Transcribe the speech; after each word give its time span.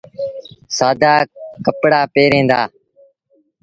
سآدآ 0.77 1.13
ڪپڙآ 1.65 2.01
پهريٚݩ 2.13 2.47
دآ۔ 2.49 2.61